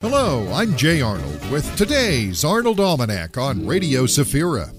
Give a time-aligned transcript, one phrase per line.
[0.00, 4.72] Hello, I'm Jay Arnold with today's Arnold Almanac on Radio Safira.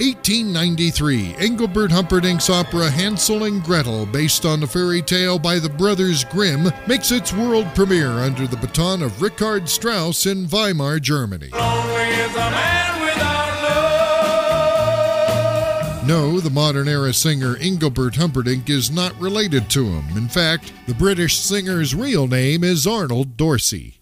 [0.00, 6.24] 1893, Engelbert Humperdinck's opera Hansel and Gretel, based on the fairy tale by the Brothers
[6.24, 11.50] Grimm, makes its world premiere under the baton of Richard Strauss in Weimar, Germany.
[16.06, 20.16] No, the modern era singer Engelbert Humperdinck is not related to him.
[20.16, 23.98] In fact, the British singer's real name is Arnold Dorsey.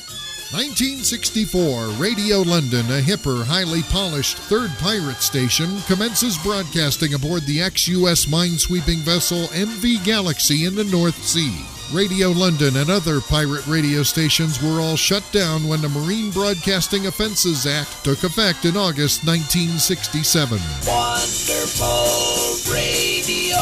[0.53, 7.87] 1964, Radio London, a hipper, highly polished third pirate station, commences broadcasting aboard the ex
[7.87, 11.55] US minesweeping vessel MV Galaxy in the North Sea.
[11.93, 17.07] Radio London and other pirate radio stations were all shut down when the Marine Broadcasting
[17.07, 20.59] Offenses Act took effect in August 1967.
[20.85, 23.57] Wonderful Radio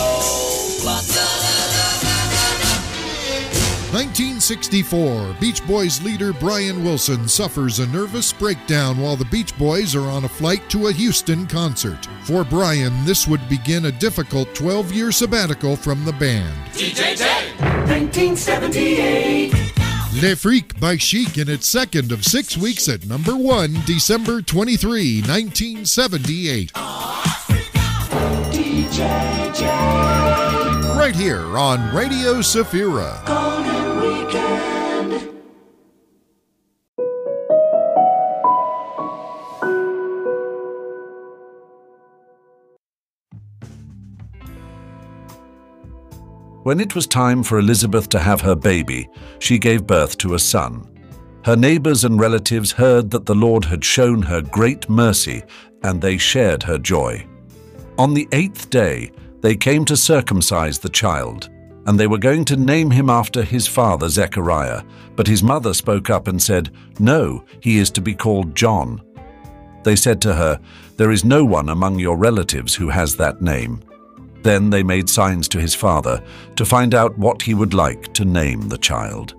[0.86, 1.67] London.
[3.92, 10.10] 1964, Beach Boys leader Brian Wilson suffers a nervous breakdown while the Beach Boys are
[10.10, 12.06] on a flight to a Houston concert.
[12.24, 16.54] For Brian, this would begin a difficult 12 year sabbatical from the band.
[16.72, 17.16] DJ
[17.88, 19.54] 1978.
[20.20, 25.22] Le Freak by Chic in its second of six weeks at number one, December 23,
[25.22, 26.72] 1978.
[28.52, 29.64] DJ J.
[30.98, 33.47] Right here on Radio Safira.
[46.68, 50.38] When it was time for Elizabeth to have her baby, she gave birth to a
[50.38, 50.86] son.
[51.42, 55.44] Her neighbors and relatives heard that the Lord had shown her great mercy,
[55.82, 57.26] and they shared her joy.
[57.96, 61.48] On the eighth day, they came to circumcise the child,
[61.86, 64.82] and they were going to name him after his father Zechariah.
[65.16, 69.00] But his mother spoke up and said, No, he is to be called John.
[69.84, 70.60] They said to her,
[70.98, 73.82] There is no one among your relatives who has that name.
[74.42, 76.22] Then they made signs to his father
[76.56, 79.34] to find out what he would like to name the child.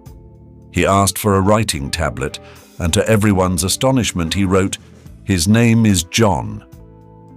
[0.71, 2.39] He asked for a writing tablet,
[2.79, 4.77] and to everyone's astonishment, he wrote,
[5.23, 6.65] His name is John.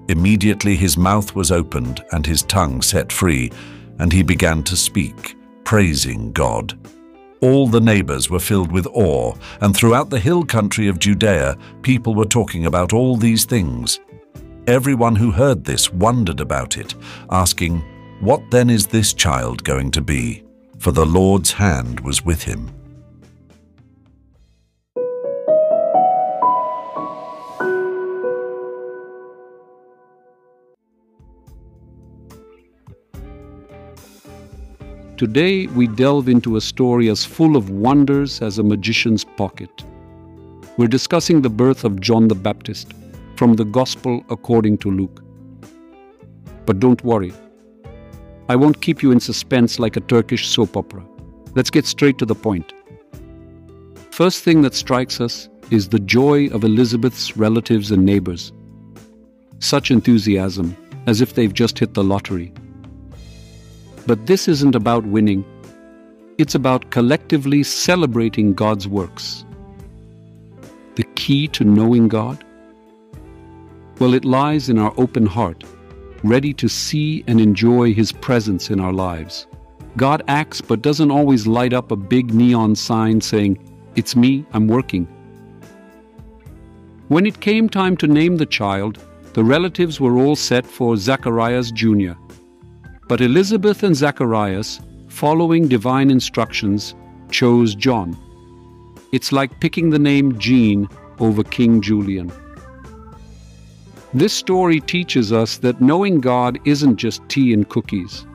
[0.08, 3.50] Immediately his mouth was opened and his tongue set free,
[3.98, 6.78] and he began to speak, praising God.
[7.40, 12.14] All the neighbors were filled with awe, and throughout the hill country of Judea, people
[12.14, 13.98] were talking about all these things.
[14.68, 16.94] Everyone who heard this wondered about it,
[17.30, 17.82] asking,
[18.20, 20.44] What then is this child going to be?
[20.78, 22.70] For the Lord's hand was with him.
[35.16, 39.84] Today, we delve into a story as full of wonders as a magician's pocket.
[40.76, 42.94] We're discussing the birth of John the Baptist
[43.36, 45.22] from the Gospel according to Luke.
[46.66, 47.32] But don't worry,
[48.48, 51.04] I won't keep you in suspense like a Turkish soap opera.
[51.54, 52.72] Let's get straight to the point.
[54.10, 58.52] First thing that strikes us is the joy of Elizabeth's relatives and neighbors.
[59.58, 60.76] Such enthusiasm,
[61.06, 62.52] as if they've just hit the lottery.
[64.06, 65.44] But this isn't about winning,
[66.38, 69.44] it's about collectively celebrating God's works.
[70.96, 72.44] The key to knowing God?
[74.02, 75.62] Well, it lies in our open heart,
[76.24, 79.46] ready to see and enjoy His presence in our lives.
[79.96, 83.60] God acts but doesn't always light up a big neon sign saying,
[83.94, 85.06] It's me, I'm working.
[87.06, 88.98] When it came time to name the child,
[89.34, 92.14] the relatives were all set for Zacharias Jr.
[93.06, 94.80] But Elizabeth and Zacharias,
[95.10, 96.96] following divine instructions,
[97.30, 98.18] chose John.
[99.12, 100.88] It's like picking the name Jean
[101.20, 102.32] over King Julian.
[104.14, 108.26] This story teaches us that knowing God isn't just tea and cookies.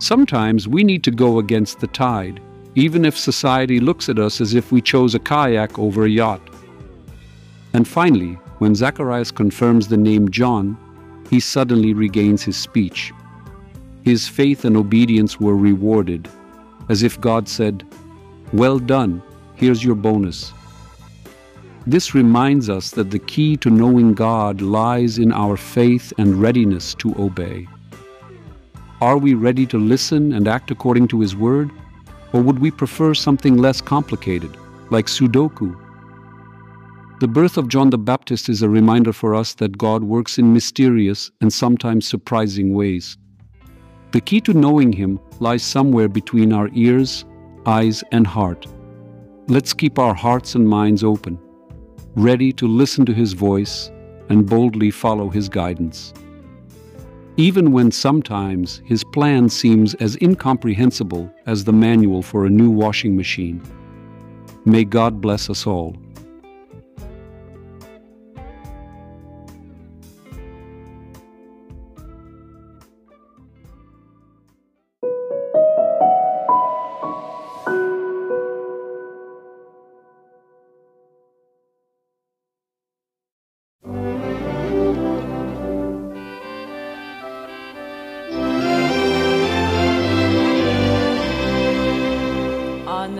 [0.00, 2.40] Sometimes we need to go against the tide,
[2.74, 6.42] even if society looks at us as if we chose a kayak over a yacht.
[7.72, 10.76] And finally, when Zacharias confirms the name John,
[11.30, 13.12] he suddenly regains his speech.
[14.02, 16.28] His faith and obedience were rewarded,
[16.88, 17.84] as if God said,
[18.52, 19.22] Well done,
[19.54, 20.52] here's your bonus.
[21.86, 26.94] This reminds us that the key to knowing God lies in our faith and readiness
[26.94, 27.68] to obey.
[29.02, 31.70] Are we ready to listen and act according to His Word?
[32.32, 34.56] Or would we prefer something less complicated,
[34.90, 35.78] like Sudoku?
[37.20, 40.54] The birth of John the Baptist is a reminder for us that God works in
[40.54, 43.18] mysterious and sometimes surprising ways.
[44.12, 47.26] The key to knowing Him lies somewhere between our ears,
[47.66, 48.66] eyes, and heart.
[49.48, 51.38] Let's keep our hearts and minds open,
[52.16, 53.90] ready to listen to His voice
[54.28, 56.12] and boldly follow His guidance.
[57.36, 63.16] Even when sometimes His plan seems as incomprehensible as the manual for a new washing
[63.16, 63.60] machine.
[64.64, 65.96] May God bless us all.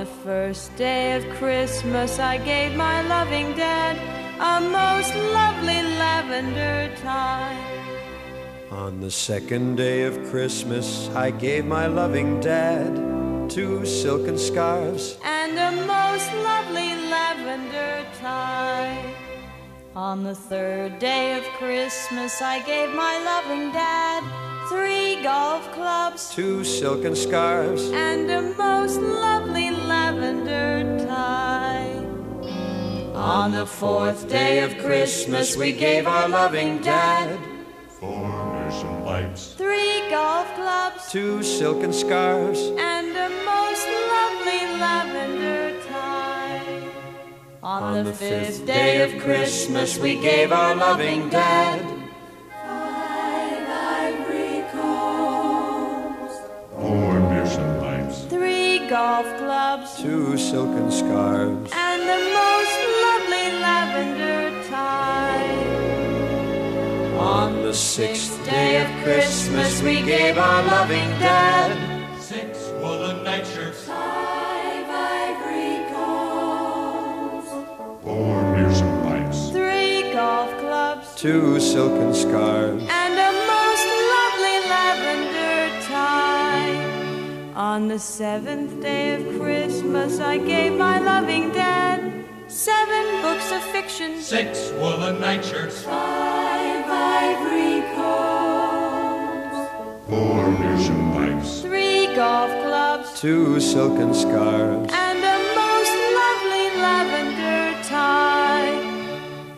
[0.05, 3.97] The first day of Christmas, I gave my loving dad
[4.39, 7.59] a most lovely lavender tie.
[8.71, 12.93] On the second day of Christmas, I gave my loving dad
[13.49, 15.17] two silken scarves.
[15.25, 18.99] and a most lovely lavender tie.
[19.97, 24.23] On the third day of Christmas, I gave my loving dad
[24.69, 27.91] three golf clubs Two silken scarves.
[27.91, 32.01] and a most lovely lavender tie.
[33.15, 37.39] On the fourth day of Christmas, we gave our loving dad
[38.01, 38.29] Four
[38.65, 39.55] nation pipes.
[39.57, 42.61] three golf clubs Two silken scarves.
[42.79, 46.89] and a most lovely lavender tie.
[47.63, 51.81] On, the, fifth day of Christmas, we gave our loving dad
[59.99, 61.71] Two silken scarves.
[61.73, 65.55] and the most lovely lavender tie.
[67.19, 73.83] On the sixth day of Christmas, we gave our loving dad Six woolen nightshirts.
[73.85, 77.49] five ivory combs,
[78.03, 79.49] Four nation pipes.
[79.51, 82.85] three golf clubs, Two silken scarves.
[87.95, 94.73] The seventh day of Christmas, I gave my loving dad seven books of fiction, Six
[94.81, 95.83] woolen nightshirts.
[95.85, 99.69] five ivory combs,
[100.11, 101.61] Four nation pipes.
[101.61, 104.93] three golf clubs, Two silken scarves.
[104.93, 108.75] and a most lovely lavender tie.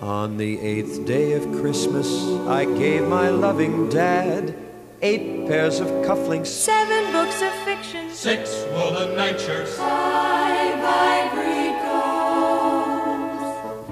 [0.03, 2.07] On the eighth day of Christmas,
[2.47, 4.55] I gave my loving dad
[5.03, 6.47] eight pairs of cufflinks.
[6.47, 9.75] Seven books of fiction, Six woolen nightshirts.
[9.77, 13.43] five ivory combs,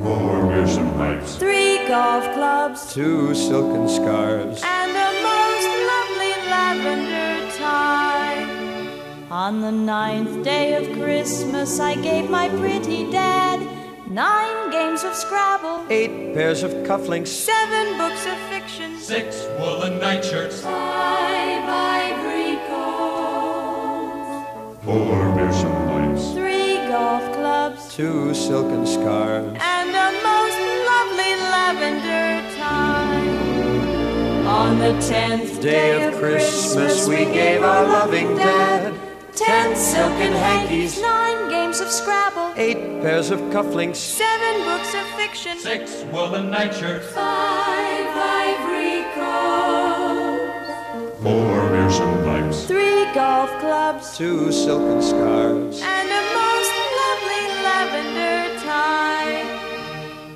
[0.02, 1.36] Four nation pipes.
[1.36, 4.62] three golf clubs, Two silken scarves.
[4.64, 8.46] and a most lovely lavender tie.
[9.30, 13.60] On the ninth day of Christmas, I gave my pretty dad
[14.14, 17.26] nine games of Scrabble, Eight pairs of cufflinks.
[17.28, 20.60] seven books of fiction, Six woolen nightshirts.
[20.62, 24.46] five ivory combs,
[24.84, 26.30] Four nation pipes.
[26.32, 29.58] three golf clubs, Two silken scarves.
[29.60, 33.30] and a most lovely lavender tie.
[34.46, 38.83] On the tenth Day of Christmas, we gave our loving dad
[39.74, 43.96] ten silken hankies, nine games of Scrabble, eight pairs of cufflinks.
[43.96, 47.08] seven books of fiction, Six woolen nightshirts.
[47.12, 48.06] five
[48.46, 50.42] ivory combs,
[51.22, 52.64] Four nation pipes.
[52.66, 55.80] three golf clubs, Two silken scarves.
[55.82, 59.42] and a most lovely lavender tie.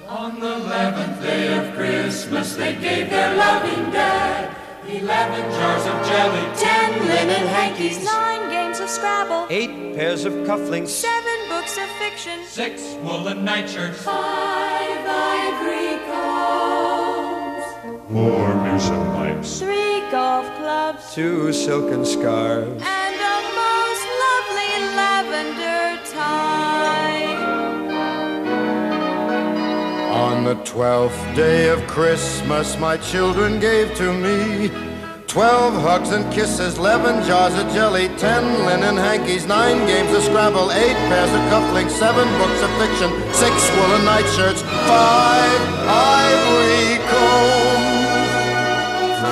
[0.08, 4.37] On the eleventh day of Christmas, they gave their loving dad
[4.86, 6.56] eleven jars of jelly.
[6.56, 10.88] Ten linen hankies, nine games of Scrabble, Eight pairs of cufflinks.
[10.88, 14.02] seven books of fiction, Six woolen nightshirts.
[14.02, 17.64] five ivory combs,
[18.12, 19.58] Four nation pipes.
[19.58, 22.82] three golf clubs, Two silken scarves.
[22.82, 22.97] and
[30.18, 34.68] On the twelfth day of Christmas, my children gave to me
[35.28, 40.72] twelve hugs and kisses, eleven jars of jelly, ten linen hankies, nine games of Scrabble,
[40.72, 44.60] eight pairs of cufflinks, seven books of fiction, six woolen nightshirts,
[44.90, 48.42] five ivory combs,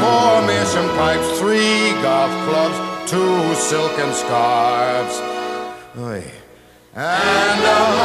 [0.01, 2.79] four mission pipes, three golf clubs,
[3.11, 5.19] two silken scarves,
[5.99, 6.23] Oy.
[6.95, 7.97] and a